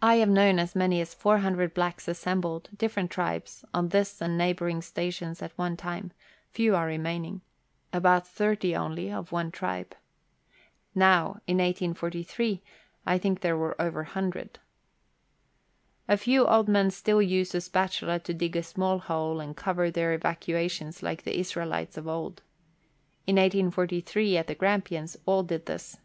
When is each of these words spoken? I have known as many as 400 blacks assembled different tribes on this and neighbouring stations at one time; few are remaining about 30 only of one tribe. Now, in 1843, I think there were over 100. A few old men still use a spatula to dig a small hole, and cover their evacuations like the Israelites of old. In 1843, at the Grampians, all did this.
I 0.00 0.14
have 0.22 0.28
known 0.28 0.60
as 0.60 0.76
many 0.76 1.00
as 1.00 1.12
400 1.12 1.74
blacks 1.74 2.06
assembled 2.06 2.68
different 2.76 3.10
tribes 3.10 3.64
on 3.74 3.88
this 3.88 4.20
and 4.22 4.38
neighbouring 4.38 4.80
stations 4.80 5.42
at 5.42 5.50
one 5.58 5.76
time; 5.76 6.12
few 6.52 6.76
are 6.76 6.86
remaining 6.86 7.40
about 7.92 8.28
30 8.28 8.76
only 8.76 9.10
of 9.12 9.32
one 9.32 9.50
tribe. 9.50 9.96
Now, 10.94 11.40
in 11.48 11.56
1843, 11.58 12.62
I 13.04 13.18
think 13.18 13.40
there 13.40 13.56
were 13.56 13.74
over 13.82 14.02
100. 14.04 14.60
A 16.06 16.16
few 16.16 16.46
old 16.46 16.68
men 16.68 16.92
still 16.92 17.20
use 17.20 17.52
a 17.52 17.60
spatula 17.60 18.20
to 18.20 18.32
dig 18.32 18.54
a 18.54 18.62
small 18.62 19.00
hole, 19.00 19.40
and 19.40 19.56
cover 19.56 19.90
their 19.90 20.12
evacuations 20.14 21.02
like 21.02 21.24
the 21.24 21.36
Israelites 21.36 21.96
of 21.96 22.06
old. 22.06 22.42
In 23.26 23.34
1843, 23.34 24.36
at 24.36 24.46
the 24.46 24.54
Grampians, 24.54 25.16
all 25.26 25.42
did 25.42 25.66
this. 25.66 25.96